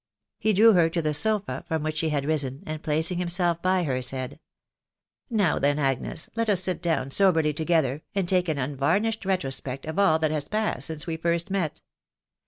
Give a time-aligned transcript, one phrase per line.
[0.39, 3.83] He drew her to the sofa from which she had risen, and placing himself by
[3.83, 4.39] her, said,"
[5.29, 9.99] Now, then, Agnes, let us sit down soberly together, and take an unvarnished retrospect of
[9.99, 11.81] all that has passed since we first met